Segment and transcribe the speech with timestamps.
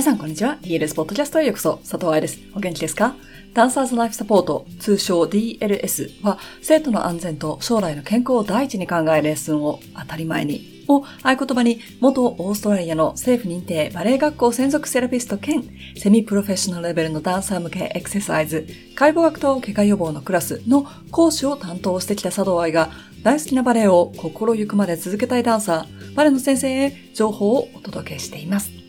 [0.00, 0.56] 皆さんこんにちは。
[0.62, 1.76] DLS ポッドキャストへようこそ。
[1.86, 2.38] 佐藤愛です。
[2.54, 3.14] お元気ですか？
[3.52, 15.62] ダンサーズライフサポート、通称 DLS は、生徒の安全と将来の健康を第一に考えるレッスンを当たり前にを合言葉に元オーストラリアの政府認定バレエ学校専属セラピスト兼
[15.98, 22.88] セミプロフェッショナルレベルのダンサー向けエクササイズ解剖学と怪我予防のクラスの講師を担当してきた佐藤愛が
[23.22, 28.79] 大好きなバレエを心ゆくまで続けたいダンサー、バレエの先生へ情報をお届けしています。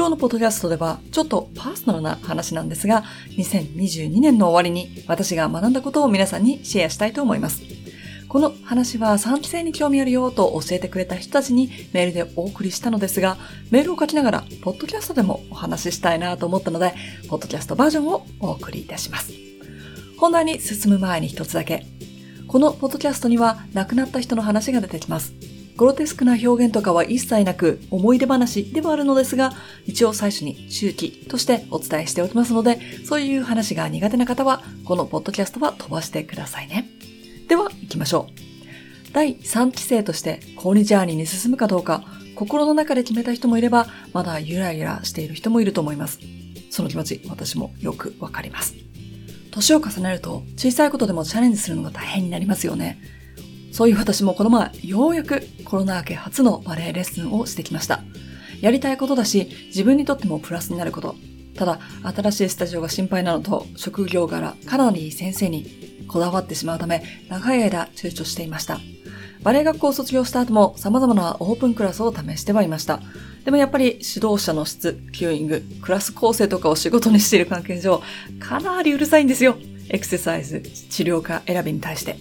[0.00, 3.04] 今日のポッドキャストではちょっとパーソナルな話なんですが、
[3.36, 7.60] 2022年の終わりに私が学んだことを皆さんにシェアしたいと思います。
[8.26, 13.36] この話は3期生に興味あるよと教えてくれた人たちにメールでお送りしたのですが、
[13.70, 16.94] メールを書きながら、ポッドキャストでもお話ししたいなと思ったので、
[17.28, 19.34] ポッドキャストバージョンをお送りいたします。
[20.16, 21.84] 本題に進む前に一つだけ。
[22.48, 25.34] このポッドキャストには亡くなった人の話が出てきます。
[25.76, 29.52] グロテスクな表現とかは一切なく思い出話ではあるのですが、
[29.86, 36.88] 一応最初に周期としてお伝えしておきますので、そういう話が苦手な方は、このポッドキャストは飛ばしてくださいね。
[37.48, 39.12] では、行きましょう。
[39.12, 46.20] 第3期生としてコーニジャーニーに進むかどうか、心の中で決めた人もいれば、まだゆらゆらしている人もいると思います。
[46.70, 48.74] その気持ち、私もよくわかります。
[49.50, 53.19] 年を重ねると、小さいことでもチャレンジするのが大変になりますよね。
[53.72, 58.02] そういう私もこの前、ようやくコロナ明け初のバレエレッスンをしてきました。
[58.60, 61.14] やりたいことだし、自分にとってもプラスになること。
[61.54, 68.80] ただ、新しいスタジオが心配なのと、職業柄かなり先生にこだわってしまうため、長い間躊躇していました。
[69.42, 73.00] バレエ学校を卒業した後も様々なオープンクラスを試してはいました。
[73.44, 78.02] でもやっぱり指導者の質、キューイング、クラス構成とかを仕事にしている関係上、
[78.38, 79.56] かなりうるさいんですよ。
[79.88, 82.16] エクササイズ、治療科選びに対して。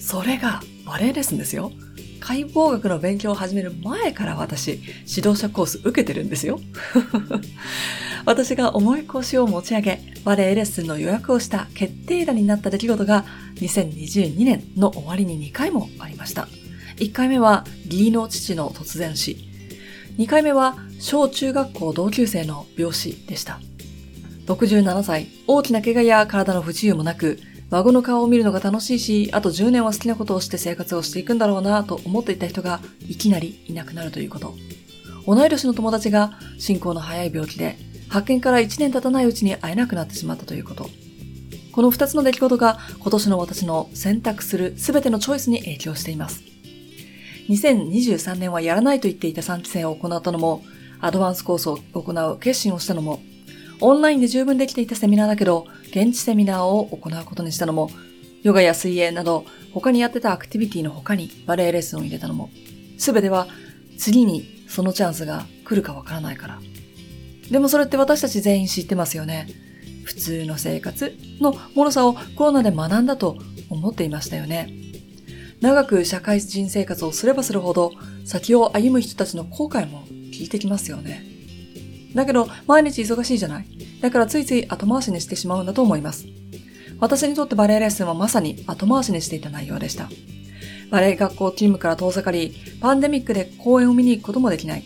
[0.00, 1.72] それがバレエレッスンですよ。
[2.20, 6.58] 解剖学の勉強を始める前から私、指導者コース受けてるんですよ。
[8.24, 13.26] 私が重い腰を持ち上げ、バレエレッスンの予約をした決定打になった出来事が
[13.56, 16.48] 2022年の終わりに2回もありました。
[16.96, 19.36] 1回目は義理の父の突然死。
[20.16, 23.60] 2回目は小中学校同級生の病死でした。
[24.46, 27.38] 67歳、大きな怪我や体の不自由もなく、
[27.74, 34.54] 孫の顔を見るのが楽しいし、あと10年は好きなことをして生活をしていくんだろうなと思っていた人がいきなりいなくなるということ。
[35.26, 37.76] 同い年の友達が進行の早い病気で
[38.08, 40.88] 発見から1年経たないうちに会えなくなってしまったということ。
[41.72, 46.44] この2つの出来事が今年の私の選択する全てのチョイスに影響しています。
[47.48, 50.62] 2023年はやらないと言っていた3期生を行ったのも、
[51.00, 53.18] アドバンスコースを行う決心をしたのも、
[53.80, 57.90] オンラインで十分できていたセミナーだけど、現地セミナーを行うことにしたのも、
[58.42, 62.50] ヨガや水泳など他にやってたアクティビティの他にバレエレッスンを入れたのも、
[62.98, 63.48] すべては
[63.98, 66.60] 次にそのチャンスが来るかわからないから。
[67.50, 69.48] でもそれって私たち全員知ってますよね。
[70.04, 73.38] 普通の生活の脆さをコロナで学んだと
[73.70, 74.72] 思っていましたよね。
[75.60, 77.92] 長く社会人生活をすればするほど
[78.26, 81.33] 先を歩む人たちの後悔も聞いてきますよね。
[82.14, 83.66] だけど、毎日忙しいじゃない。
[84.00, 86.26] だからついつい後回しにしてしまうんだと思います。
[87.00, 90.08] 私にとってバレエレッスンはまさに後回しにしていた内容でした。
[90.90, 94.84] バレエ学校チームから遠ざかり、パンデミックで公演を見に行くこともできない。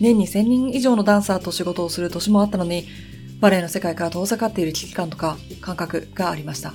[0.00, 2.86] 年に1000人以上のダンサーと仕事をする年もあったのに、
[3.40, 6.72] バレエの世界から遠ざかっている危機感とか感覚がありました。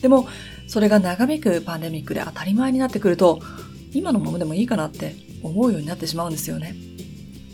[0.00, 0.28] でも、
[0.68, 3.40] それが長引くパンデミックで当たり前になってくると、
[3.92, 6.74] 今のままでもいいかなって思うようになってしまうんですよね。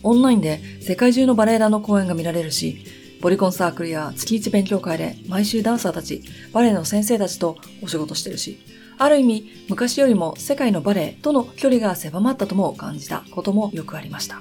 [0.02, 2.84] オンラインで世界中のバレエ団の公演が見られるし、
[3.20, 6.22] ボリコンサークルや月一勉強会で毎週ダンサーたち、
[6.52, 8.58] バレエの先生たちとお仕事してるし、
[8.98, 14.40] ある意味昔よりも世界のバレエとの距離が狭まったとも感じたこともよくありました。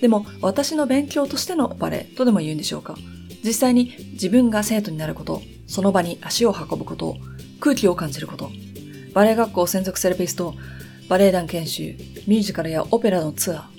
[0.00, 2.96] でも私の勉強としてのバレエとでも言うんでしょうか？
[3.44, 7.16] 実際に自分が生徒になること、その場に足を運ぶこと、
[7.60, 8.50] 空気を感じること、
[9.12, 10.54] バレエ学校専属セラピスト、
[11.08, 11.94] バレエ団研修、
[12.26, 13.73] ミュージカルやオペラのツアー、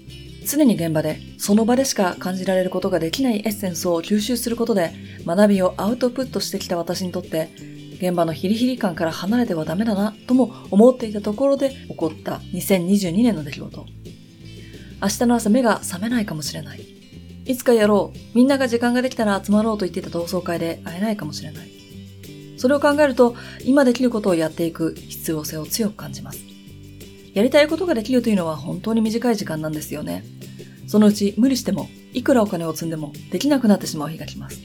[0.46, 4.94] 常に現場でその場でしか感じられることができないエッセンスを吸収することで
[5.26, 7.50] 学びをアウトプットしてきた私にとって
[7.96, 13.86] 現場のヒリヒリ感から離れてはダメだなとも思っていたところで起こった2022年の出来事。
[15.02, 16.82] 明日の朝目が覚めないかもしれない。
[17.46, 18.18] いつかやろう。
[18.34, 21.70] みんなが時間ができたら集まろうと言っていた同窓会で会えないかもしれない。
[22.58, 26.55] それを考えると今できることをやっていく必要性を強く感じます。
[27.36, 30.24] やりたいことができるというのは本当に短い時間なんですよね。
[30.88, 34.62] そのうち無理しても、いくらお金を積んでもできなくなってしまう日が来ます。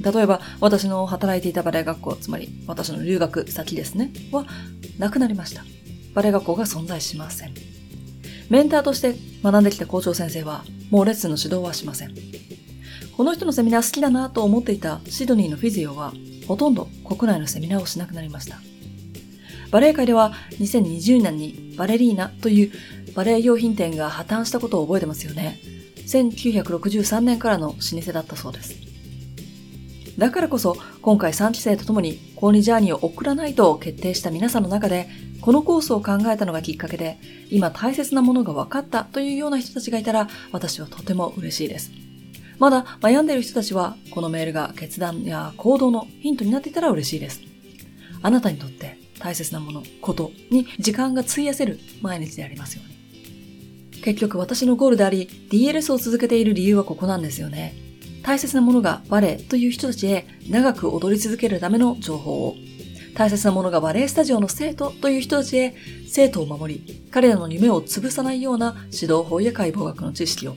[0.00, 4.46] 例えば、私の働いていたバレエ学校、つまり私の留学先ですね、は、
[4.98, 5.64] なくなりました。
[6.14, 7.54] バレエ学校が存在しません。
[8.48, 12.14] メンターとして学んできた校長先生は、もうレッスンの指導はしません。
[13.16, 16.12] この人のセミナー好きだなと思っていたシドニーのフィジオは、
[16.46, 18.60] ほとんど国内のセミナーをしなくなりました。
[19.72, 22.72] バレエ界では2020年にバレリーナという
[23.14, 25.58] バレエ用品店が破綻したことを覚えてますよね。
[26.06, 28.74] 1963年からの老舗だったそうです。
[30.18, 35.08] だからこそ今回3期生と共にコーニジャーニーを送らないと決定した皆さんの中で
[35.40, 37.18] このコースを考えたのがきっかけで
[37.50, 41.92] 今大切なものが分かったというような人たちがいたら私はとても嬉しいです。
[42.58, 47.40] まだ悩んでいる人たちはこのメールが決断や行動のヒントになっていたら嬉しいです。
[48.20, 54.02] あなたにとって大切なもの、ことに時間が費やせる毎日でありますように。
[54.02, 57.72] 結局私のゴールであり、DLS を続けている理由はここなんですよね。
[58.24, 62.56] 大切なものがバレエという人たちへ長く踊り続けるための情報を、
[63.14, 65.76] 大切なものがバレエスタジオの生徒という人たちへ
[66.08, 70.56] 生徒を守り、彼らの夢を潰さないような指導法や解剖学の知識を、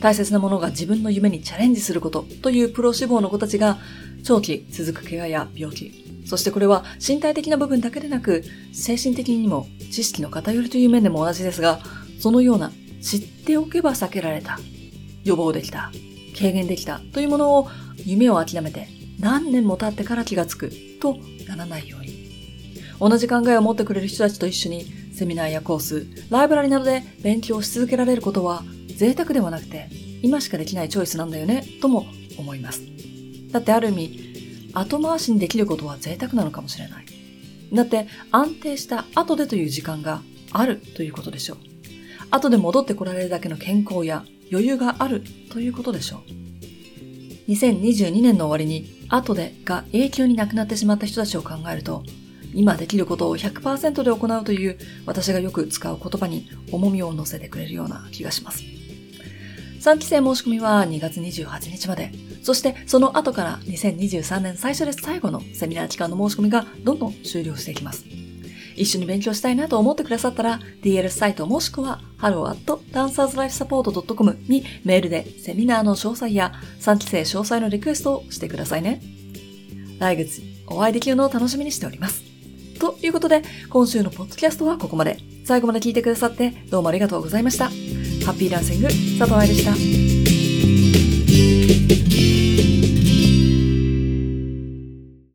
[0.00, 3.78] 大切なものが自分の夢にチャレンジすることというプロ志望の子たちが
[4.22, 6.01] 長期続く怪我や病気、
[6.32, 8.42] そしてこれは身体的な部分だけでなく
[8.72, 11.80] 精神的にも知識の偏りという面でも同じですが、
[12.18, 14.58] そのような知っておけば避けられた、
[15.24, 15.92] 予防できた、
[16.34, 17.68] 軽減できたというものを
[17.98, 18.88] 夢を諦めて
[19.20, 22.16] 何年も経ってから気がつくとならないように。
[22.98, 28.62] 同じ考えを持ってくれる人たちと一緒にセミナーやコース、ライブラリなどで勉強し続けられることは
[28.96, 29.90] 贅沢ではなくて
[30.22, 32.06] 今しかできないチョイスなんだよねとも
[32.38, 32.80] 思います。
[33.50, 34.31] だってある意味
[34.74, 37.06] 後回しにできることは贅沢なのかもしれない。
[37.72, 40.22] だって安定した後でという時間が
[40.52, 41.58] あるということでしょう。
[42.30, 47.50] 後で戻ってこられるだけの健康や余裕があるということでしょう。
[47.50, 52.02] 2022年の終わりに後でが永久になくなってしまった人たちを考えると、
[52.54, 58.62] 今できることを100%で行うという私がよく使う言葉に重みを乗せてくれるような気がします。
[59.80, 62.12] 3期生申し込みは2月28日まで、
[62.42, 68.04] そしてその後から2023年最初で最後のセミナー期間の申し込みがどんどん終了していきます。
[68.74, 79.00] 一緒に勉強したいなと思ってくださったら、DL サイトもしくは hello.dancerslifesupport.com にメールでセミナーの詳細や3期生詳細のリクエストをしてくださいね。
[79.98, 82.22] 来月お会いできるのを楽しみにしております。
[82.78, 85.18] ということで、今週のポッドキャストはここまで。
[85.44, 87.66] 最後まで聞いてくださってどうもありがとうございました。
[87.66, 87.72] ハ
[88.30, 88.86] ッピーダンシング
[89.18, 90.11] 佐藤愛でした。
[91.92, 92.41] Música